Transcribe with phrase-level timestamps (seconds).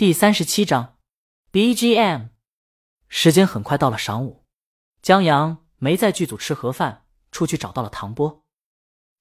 [0.00, 0.96] 第三十七章
[1.52, 2.30] BGM。
[3.10, 4.46] 时间很快到了晌午，
[5.02, 8.42] 江阳没在剧组吃盒饭，出去找到了唐波。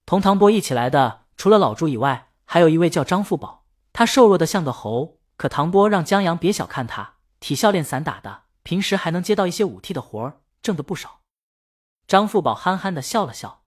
[0.05, 3.65] 同唐波一起来的，除了老朱以外，还有一位叫张富宝。
[3.91, 11.23] 他瘦弱的像个猴，可唐波让江阳别小看他，体校练散打的，平时还能接到一些舞替的活儿，挣的不少。
[12.07, 13.65] 张富宝憨憨的笑了笑。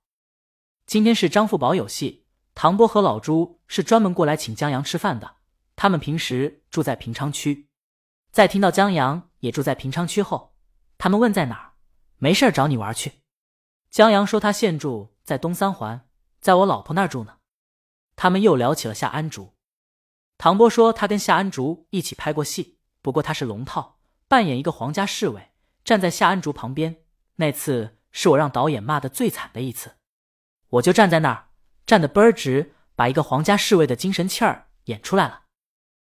[0.87, 2.25] 今天是张富宝有戏，
[2.55, 5.42] 唐波和老朱是专门过来请江阳吃饭的。
[5.83, 7.67] 他们平时住在平昌区，
[8.31, 10.55] 在听到江阳也住在平昌区后，
[10.97, 11.73] 他们问在哪儿，
[12.19, 13.15] 没事找你玩去。
[13.91, 16.07] 江阳说他现住在东三环，
[16.41, 17.39] 在我老婆那儿住呢。
[18.15, 19.55] 他们又聊起了夏安竹。
[20.39, 25.51] 唐波说他跟夏安竹一起拍过戏，不过他是龙套，扮演一个皇家侍卫，
[25.83, 26.99] 站在夏安竹旁边。
[27.39, 29.97] 那次是我让导演骂的最惨的一次。
[30.69, 31.49] 我就站在那儿，
[31.85, 35.42] 站得倍儿直，把一个皇家侍卫的精神气儿演出来了。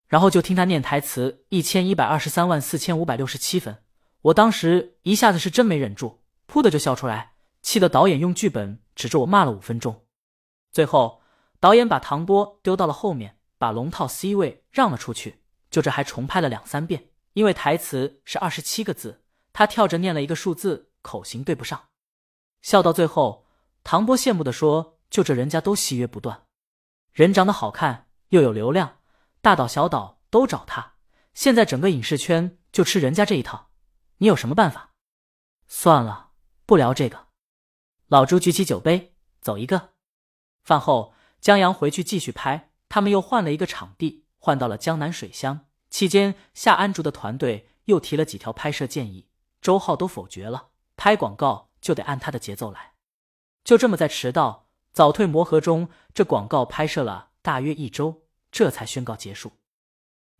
[0.09, 3.83] 然后就听他念台词，一千一百二十三万四千五百六十七分。
[4.23, 7.32] 我当时一下子是真没忍住，噗的就笑出来，
[7.63, 10.04] 气得导演用剧本指着我骂了五分钟。
[10.73, 11.21] 最后
[11.60, 15.40] 导演把唐波丢到了后面，把龙套 C 位让了出去。
[15.71, 21.88] 就这还重拍了两三遍，因为台词是二十七个字，他跳着念了一个数字，口型对不上。
[22.63, 23.45] 笑到最后。
[23.88, 26.43] 唐波羡慕的说：“就这人家都戏约不断，
[27.13, 28.98] 人长得好看又有流量，
[29.46, 30.94] 大岛小岛都找他。
[31.32, 33.70] 现在整个影视圈就吃人家这一套，
[34.16, 34.90] 你有什么办法？”
[35.68, 36.30] 算了，
[36.66, 37.28] 不聊这个。
[38.08, 39.90] 老朱举起酒杯，走一个。
[40.64, 45.66] 饭后，江阳回去继续拍，他们又换了一个场地，换到了江南水乡。
[45.90, 49.28] 期间，夏安竹的团队又提了几条拍摄建议，
[49.60, 50.70] 周浩都否决了。
[50.96, 52.94] 拍广告就得按他的节奏来。
[53.62, 58.26] 就这么在迟到早退磨合中，这广告拍摄了大约一周，
[58.57, 59.52] 这才宣告结束。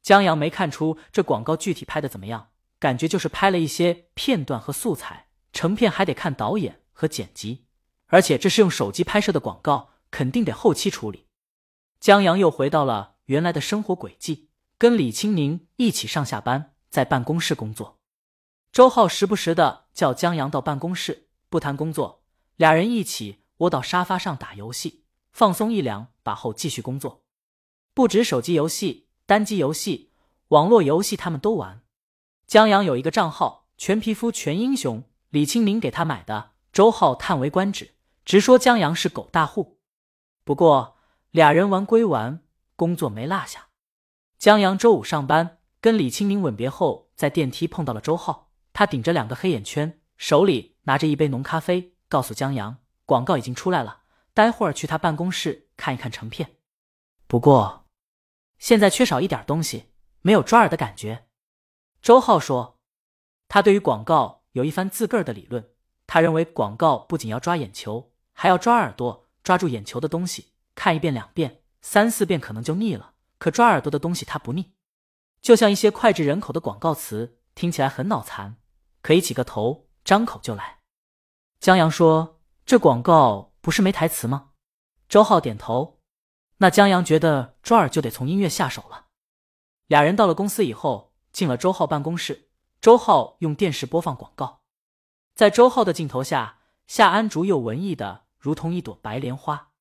[0.01, 7.67] 江阳没看出这广告具体拍的怎么样，感觉就是拍了一些片段和素材，成片还得看导演和剪辑，
[8.07, 11.27] 而且这是用手机拍摄的广告，肯定得后期处理。
[12.01, 14.49] 江阳又回到了原来的生活轨迹，
[14.79, 17.99] 跟李青宁一起上下班，在办公室工作。
[18.73, 22.23] 周浩时不时的叫江阳到办公室，不谈工作。
[22.57, 27.26] 俩人一起窝到沙发上打游戏，放松一两把后继续工作。
[27.97, 30.13] 不止手机游戏、单机游戏、
[30.49, 31.81] 网络游戏，他们都玩。
[32.47, 36.51] 江阳有一个账号“全皮肤全英雄”，李清明给他买的。
[36.75, 39.81] 周浩叹为观止，直说江阳是狗大户。
[40.45, 40.99] 不过
[41.31, 42.43] 俩人玩归玩，
[42.77, 43.69] 工作没落下。
[44.39, 48.53] 江阳周五上班，跟李清明吻别后，在电梯碰到了周浩。
[48.75, 51.95] 他顶着两个黑眼圈，手里拿着一杯浓咖啡。
[52.11, 52.77] 告诉江阳，
[53.07, 54.03] 广告已经出来了，
[54.35, 56.57] 待会儿去他办公室看一看成片。
[57.27, 57.86] 不过，
[58.59, 59.91] 现在缺少一点东西，
[60.23, 61.27] 没有抓耳的感觉。
[62.01, 62.79] 周浩说，
[63.49, 65.71] 他对于广告有一番自个儿的理论。
[66.07, 74.75] 他认为广告不仅要抓眼球，还要抓耳朵，抓住眼球的东西，看一遍、两遍、三四遍可能就腻了，可抓耳朵的东西它不腻。
[75.43, 78.57] 就像一些脍炙人口的广告词，听起来很脑残，
[79.03, 80.79] 可以起个头，张口就来。
[81.59, 84.51] 江阳说：“这广告不是没台词吗？”
[85.09, 85.96] 周浩点头。
[86.59, 89.07] 那江阳觉得抓耳就得从音乐下手了。
[89.87, 92.51] 俩人到了公司以后，进了周浩办公室。
[92.81, 94.63] 周浩用电视播放广告，
[95.35, 99.73] 在周浩的镜头下，夏安竹又文艺的如同一朵白莲花。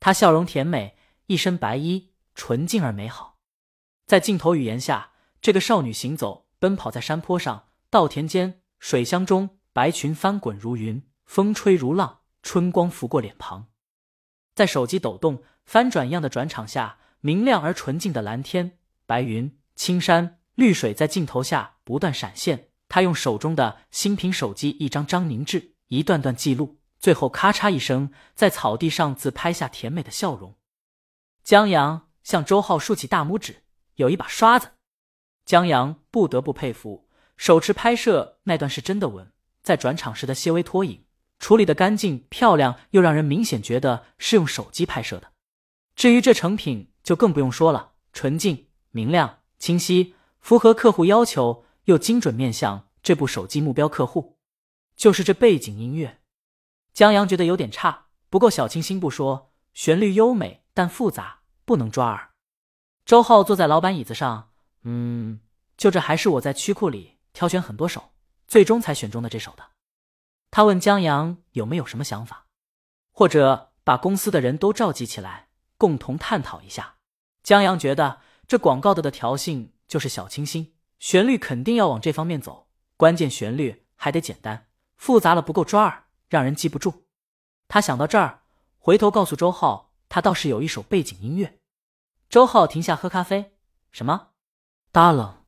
[0.00, 3.38] 她笑容甜美，一身白衣，纯净而美好。
[4.06, 9.58] 在镜头语言下，这个少女行走、奔跑在山坡上、稻田间、水乡中。
[9.72, 13.66] 白裙翻滚如云，风吹如浪，春光拂过脸庞，
[14.54, 22.68] 在手机抖动、翻转一样的转场下，明亮而纯净的蓝天、白云、青山、绿水在镜头下不断闪现。
[22.88, 30.54] 他用手中的新品手机一张张凝滞，一段段记录，最后咔嚓一声，在草地上自拍下甜美的笑容。
[31.42, 33.64] 江阳向周浩竖起大拇指，
[33.96, 34.68] 有一把刷子。
[35.44, 39.32] 江阳不得不佩服，手持拍摄那段是真的稳。
[39.62, 41.04] 在转场时的些微拖影
[41.38, 45.32] 处理的干净漂亮，又让人明显觉得是用手机拍摄的。
[45.94, 54.38] 至于这成品，就更不用说了，纯净、明亮、清晰，符合客户要求，又精准面向这部手机目标客户。
[54.96, 56.20] 就是这背景音乐，
[56.92, 62.30] 江阳觉得有点差，不够小清新不说，旋律优美但复杂，不能抓耳。
[63.04, 64.50] 周浩坐在老板椅子上，
[64.82, 65.40] 嗯，
[65.76, 68.12] 就这还是我在曲库里挑选很多首。
[68.46, 69.70] 最终才选中的这首的，
[70.50, 72.46] 他问江阳有没有什么想法，
[73.10, 76.96] 或者把公司的人都召集起来，共同探讨一下。
[77.42, 82.68] 江阳觉得这广告的的调性就是小清新，旋律肯定要往这方面走。
[82.96, 87.06] 关键旋律还得简单，复杂了不够抓耳，让人记不住。
[87.68, 88.42] 他想到这儿，
[88.78, 91.58] 回头告诉周浩，他倒是有一首背景音乐。
[92.28, 93.56] 周浩停下喝咖啡，
[93.90, 94.28] 什么？
[94.92, 95.44] 搭冷。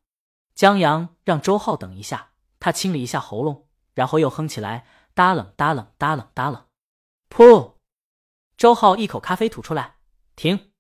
[0.55, 6.67] 江阳让周浩等一下，他清理一下喉咙，然后又哼起来：搭冷搭冷搭冷搭冷。
[7.29, 7.75] 噗！
[8.57, 9.96] 周浩一口咖啡吐出来，
[10.37, 10.71] 停。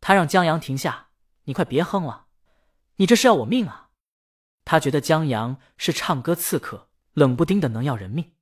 [0.00, 1.10] 他让江阳停下，
[1.44, 2.26] 你快别哼了，
[2.96, 3.90] 你这是要我命啊！
[4.64, 8.34] 他觉得江阳是唱歌刺客，冷不丁的能要人命。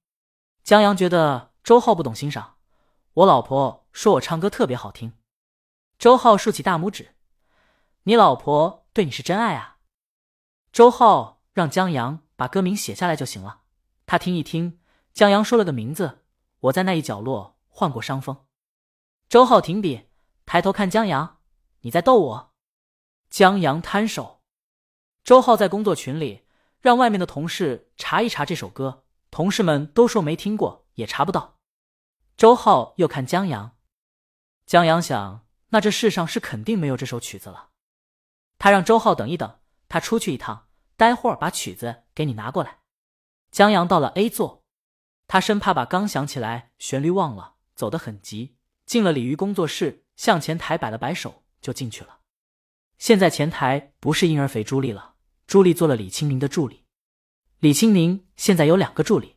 [0.63, 2.57] 江阳觉得周浩不懂欣赏，
[3.13, 5.13] 我老婆说我唱歌特别好听。
[5.99, 7.15] 周浩竖起大拇指，
[8.05, 9.79] 你老婆对你是真爱啊！
[10.73, 13.63] 周浩让江阳把歌名写下来就行了。
[14.07, 14.81] 他听一听，
[15.13, 16.25] 江阳说了个名字，
[16.61, 18.45] 我在那一角落患过伤风。
[19.29, 20.09] 周浩停笔，
[20.47, 21.41] 抬头看江阳，
[21.81, 22.55] 你在逗我？
[23.31, 24.43] 江阳摊手。
[25.25, 26.47] 周浩在工作群里
[26.81, 31.59] 让外面的同事查一查这首歌，同事们都说没听过，也查不到。
[32.37, 33.77] 周浩又看江阳，
[34.67, 37.71] 江阳想，那这世上是肯定没有这首曲子了。
[38.59, 39.59] 他让周浩等一等。
[39.87, 40.67] 他出去一趟，
[40.97, 42.81] 待会儿把曲子给你拿过来。
[43.53, 44.65] 江阳到了 A 座，
[45.29, 48.57] 他生怕把刚想起来旋律忘了，走得很急。
[48.87, 52.21] 进了鲤鱼工作室，向前台摆了摆手，就进去了。
[52.99, 55.15] 现在前台不是婴儿肥朱莉了，
[55.47, 56.85] 朱莉做了李清明的助理。
[57.59, 59.37] 李清明现在有两个助理。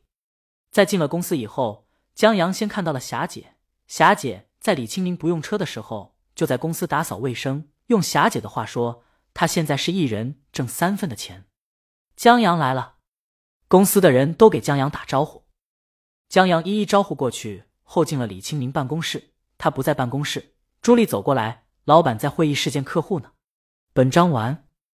[0.72, 3.56] 在进了公司以后，江阳先看到了霞姐。
[3.88, 7.70] 霞姐在李清明不用车的时候，就在公司打扫卫生。
[7.88, 9.04] 用霞姐的话说。
[9.34, 11.46] 她现在是一人挣三份的钱。
[12.16, 12.96] 江阳来了，
[13.68, 15.46] 公司的人都给江阳打招呼。
[16.28, 19.36] 江阳一一招呼过去后，进了李清明办公室。
[19.60, 20.56] 他不在办公室。
[20.88, 23.32] 朱莉走过来，老板在会议室见客户呢。
[23.92, 24.67] 本章完。